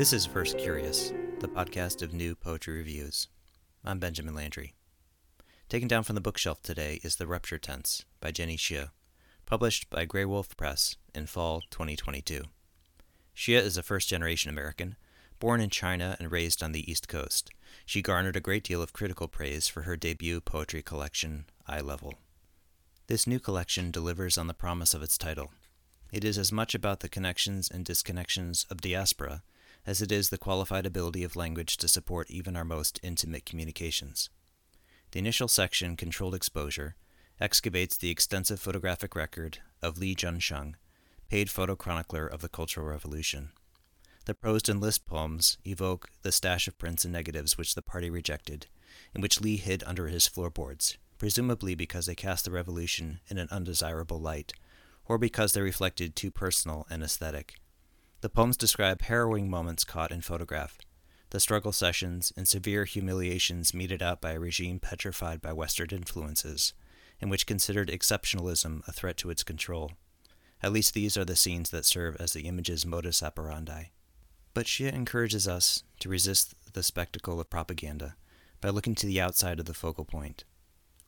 [0.00, 3.28] This is Verse Curious, the podcast of new poetry reviews.
[3.84, 4.72] I'm Benjamin Landry.
[5.68, 8.88] Taken down from the bookshelf today is The Rupture Tense by Jenny Xie,
[9.44, 12.44] published by Graywolf Press in fall 2022.
[13.36, 14.96] Xie is a first generation American,
[15.38, 17.50] born in China and raised on the East Coast.
[17.84, 22.14] She garnered a great deal of critical praise for her debut poetry collection, Eye Level.
[23.06, 25.50] This new collection delivers on the promise of its title.
[26.10, 29.42] It is as much about the connections and disconnections of diaspora
[29.86, 34.30] as it is the qualified ability of language to support even our most intimate communications.
[35.12, 36.94] The initial section, Controlled Exposure,
[37.40, 40.74] excavates the extensive photographic record of Li Zhensheng,
[41.28, 43.50] paid photochronicler of the Cultural Revolution.
[44.26, 48.10] The prosed and list poems evoke the stash of prints and negatives which the party
[48.10, 48.66] rejected,
[49.14, 53.48] and which Li hid under his floorboards, presumably because they cast the revolution in an
[53.50, 54.52] undesirable light,
[55.06, 57.56] or because they reflected too personal an aesthetic.
[58.20, 60.78] The poems describe harrowing moments caught in photograph,
[61.30, 66.74] the struggle sessions and severe humiliations meted out by a regime petrified by Western influences,
[67.20, 69.92] and which considered exceptionalism a threat to its control.
[70.62, 73.84] At least these are the scenes that serve as the image's modus operandi.
[74.52, 78.16] But Xie encourages us to resist the spectacle of propaganda
[78.60, 80.44] by looking to the outside of the focal point.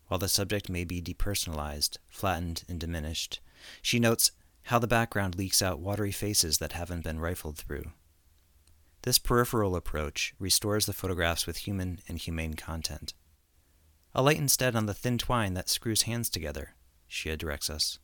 [0.07, 3.41] While the subject may be depersonalized, flattened, and diminished,
[3.83, 4.31] she notes
[4.65, 7.93] how the background leaks out watery faces that haven't been rifled through.
[9.03, 13.15] This peripheral approach restores the photographs with human and humane content.
[14.15, 16.75] A light instead on the thin twine that screws hands together,
[17.11, 17.99] Xie directs us.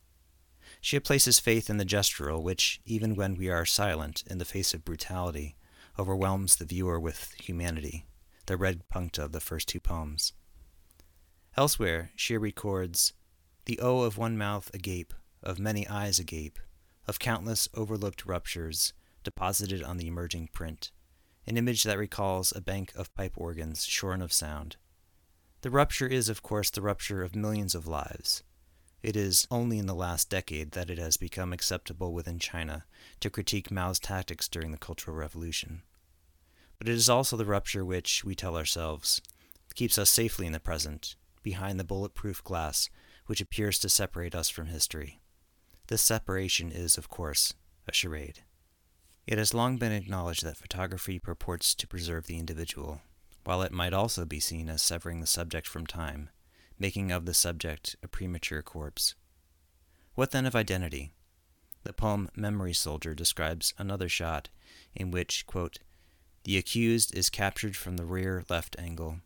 [0.83, 4.73] Xie places faith in the gestural, which, even when we are silent in the face
[4.73, 5.55] of brutality,
[5.97, 8.05] overwhelms the viewer with humanity,
[8.47, 10.33] the red puncta of the first two poems.
[11.55, 13.13] Elsewhere, Xie records,
[13.65, 16.59] The O of one mouth agape of many eyes agape,
[17.07, 20.91] of countless overlooked ruptures deposited on the emerging print,
[21.47, 24.77] an image that recalls a bank of pipe organs shorn of sound.
[25.61, 28.43] The rupture is, of course, the rupture of millions of lives.
[29.01, 32.85] It is only in the last decade that it has become acceptable within China
[33.21, 35.83] to critique Mao's tactics during the Cultural Revolution.
[36.77, 39.21] But it is also the rupture which, we tell ourselves,
[39.75, 42.89] keeps us safely in the present, behind the bulletproof glass
[43.25, 45.21] which appears to separate us from history.
[45.89, 47.55] This separation is, of course,
[47.87, 48.43] a charade.
[49.25, 53.01] It has long been acknowledged that photography purports to preserve the individual,
[53.43, 56.29] while it might also be seen as severing the subject from time,
[56.77, 59.15] making of the subject a premature corpse.
[60.13, 61.09] What then of identity?
[61.81, 64.49] The poem Memory Soldier describes another shot
[64.93, 65.79] in which, quote,
[66.43, 69.21] the accused is captured from the rear left angle.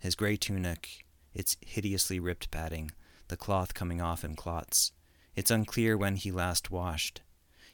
[0.00, 1.04] His gray tunic,
[1.34, 2.92] its hideously ripped padding,
[3.28, 4.92] the cloth coming off in clots,
[5.36, 7.20] it's unclear when he last washed.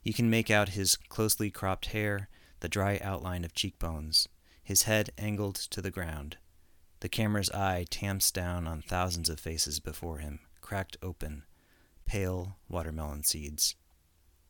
[0.03, 2.28] You can make out his closely cropped hair,
[2.59, 4.28] the dry outline of cheekbones,
[4.62, 6.39] his head angled to the ground.
[7.01, 11.45] The camera's eye tamps down on thousands of faces before him, cracked open,
[12.05, 13.77] pale watermelon seeds.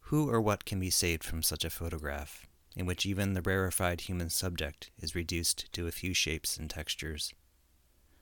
[0.06, 4.02] Who or what can be saved from such a photograph, in which even the rarefied
[4.02, 7.32] human subject is reduced to a few shapes and textures?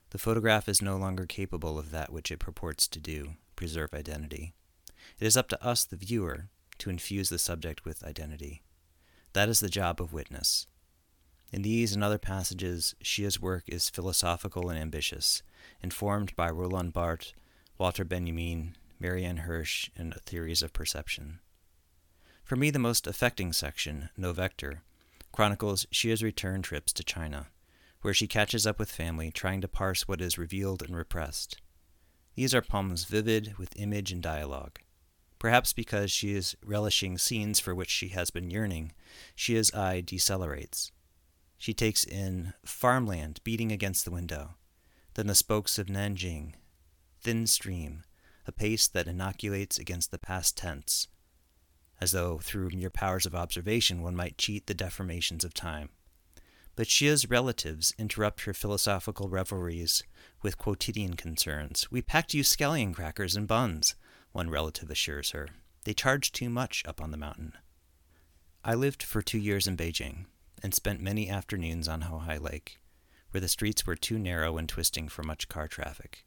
[0.09, 4.53] The photograph is no longer capable of that which it purports to do preserve identity.
[5.19, 6.49] It is up to us, the viewer,
[6.79, 8.63] to infuse the subject with identity.
[9.33, 10.67] That is the job of witness.
[11.51, 15.43] In these and other passages, Xie's work is philosophical and ambitious,
[15.81, 17.33] informed by Roland Barthes,
[17.77, 21.39] Walter Benjamin, Marianne Hirsch, and theories of perception.
[22.43, 24.83] For me, the most affecting section, No Vector,
[25.31, 27.47] chronicles Xie's return trips to China,
[28.01, 31.61] where she catches up with family trying to parse what is revealed and repressed.
[32.35, 34.79] These are poems vivid with image and dialogue.
[35.41, 38.91] Perhaps because she is relishing scenes for which she has been yearning,
[39.35, 40.91] Xie's eye decelerates.
[41.57, 44.51] She takes in farmland beating against the window,
[45.15, 46.53] then the spokes of Nanjing,
[47.21, 48.03] thin stream,
[48.45, 51.07] a pace that inoculates against the past tense,
[51.99, 55.89] as though through mere powers of observation one might cheat the deformations of time.
[56.75, 60.03] But Xie's relatives interrupt her philosophical revelries
[60.43, 61.89] with quotidian concerns.
[61.89, 63.95] We packed you scallion crackers and buns
[64.31, 65.49] one relative assures her.
[65.83, 67.53] They charge too much up on the mountain.
[68.63, 70.25] I lived for two years in Beijing
[70.61, 72.79] and spent many afternoons on Houhai Lake,
[73.31, 76.23] where the streets were too narrow and twisting for much car traffic.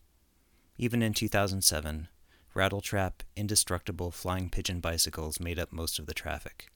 [0.76, 2.08] Even in 2007,
[2.54, 6.68] rattletrap, indestructible flying pigeon bicycles made up most of the traffic.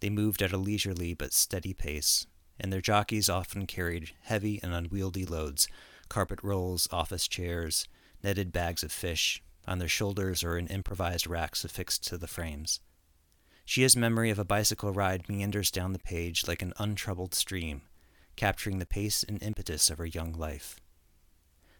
[0.00, 2.26] They moved at a leisurely but steady pace,
[2.58, 5.68] and their jockeys often carried heavy and unwieldy loads
[6.10, 7.86] carpet rolls, office chairs,
[8.22, 12.80] netted bags of fish, on their shoulders or in improvised racks affixed to the frames.
[13.66, 17.82] Xie's memory of a bicycle ride meanders down the page like an untroubled stream,
[18.36, 20.80] capturing the pace and impetus of her young life.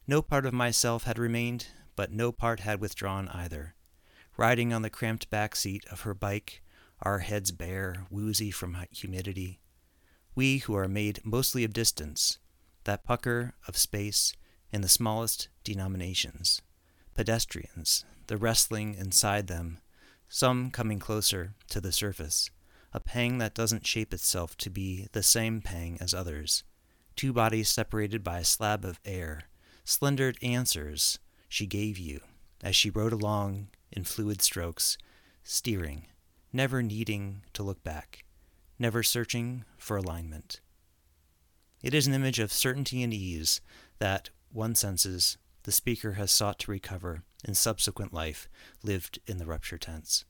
[0.07, 3.75] No part of myself had remained, but no part had withdrawn either.
[4.37, 6.63] Riding on the cramped back seat of her bike,
[7.03, 9.61] our heads bare, woozy from humidity,
[10.35, 12.39] we who are made mostly of distance,
[12.85, 14.33] that pucker of space
[14.73, 16.63] in the smallest denominations,
[17.21, 19.77] pedestrians, the wrestling inside them,
[20.27, 22.49] some coming closer to the surface,
[22.95, 26.65] a pang that doesn't shape itself to be the same pang as others,
[27.17, 29.43] two bodies separated by a slab of air,
[29.85, 32.21] slendered answers she gave you
[32.63, 34.97] as she rode along in fluid strokes,
[35.45, 36.07] steering,
[36.55, 38.25] never needing to look back,
[38.79, 40.63] never searching for alignment.
[41.83, 43.61] It is an image of certainty and ease
[43.99, 48.49] that, one senses, the speaker has sought to recover in subsequent life
[48.83, 50.25] lived in the rupture tense.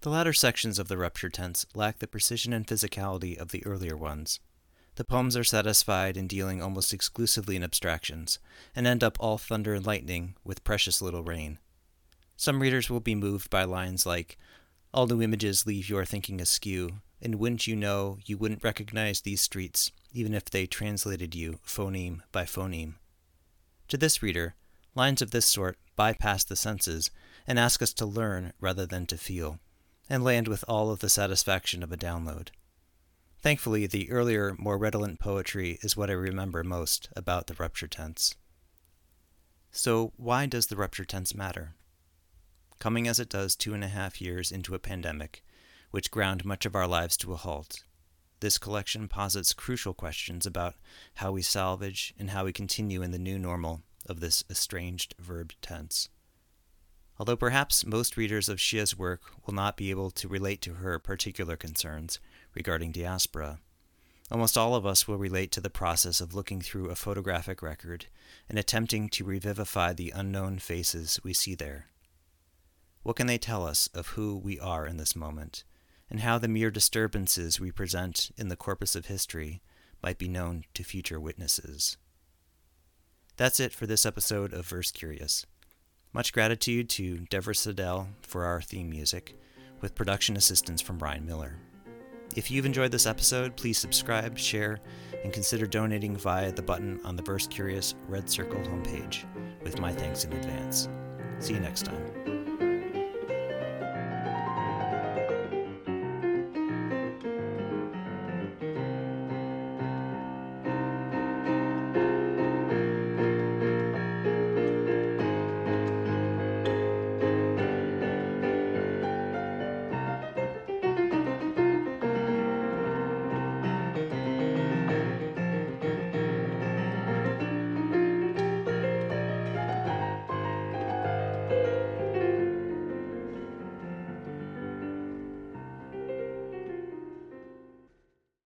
[0.00, 3.96] The latter sections of the rupture tense lack the precision and physicality of the earlier
[3.96, 4.40] ones.
[4.96, 8.38] The poems are satisfied in dealing almost exclusively in abstractions,
[8.76, 11.58] and end up all thunder and lightning with precious little rain.
[12.36, 14.38] Some readers will be moved by lines like,
[14.92, 19.40] All new images leave your thinking askew, and wouldn't you know you wouldn't recognize these
[19.40, 22.94] streets, even if they translated you phoneme by phoneme.
[23.88, 24.54] To this reader,
[24.94, 27.10] lines of this sort bypass the senses
[27.46, 29.60] and ask us to learn rather than to feel,
[30.08, 32.48] and land with all of the satisfaction of a download.
[33.40, 38.34] Thankfully, the earlier, more redolent poetry is what I remember most about the rupture tense.
[39.70, 41.74] So, why does the rupture tense matter?
[42.78, 45.44] Coming as it does two and a half years into a pandemic,
[45.90, 47.84] which ground much of our lives to a halt.
[48.40, 50.74] This collection posits crucial questions about
[51.14, 55.52] how we salvage and how we continue in the new normal of this estranged verb
[55.62, 56.08] tense.
[57.18, 60.98] Although perhaps most readers of Xie's work will not be able to relate to her
[60.98, 62.18] particular concerns
[62.54, 63.60] regarding diaspora,
[64.30, 68.06] almost all of us will relate to the process of looking through a photographic record
[68.48, 71.86] and attempting to revivify the unknown faces we see there.
[73.04, 75.62] What can they tell us of who we are in this moment
[76.14, 79.60] and how the mere disturbances we present in the corpus of history
[80.00, 81.96] might be known to future witnesses.
[83.36, 85.44] That's it for this episode of Verse Curious.
[86.12, 89.36] Much gratitude to Deborah Siddell for our theme music,
[89.80, 91.56] with production assistance from Brian Miller.
[92.36, 94.78] If you've enjoyed this episode, please subscribe, share,
[95.24, 99.24] and consider donating via the button on the Verse Curious Red Circle homepage,
[99.64, 100.88] with my thanks in advance.
[101.40, 102.23] See you next time.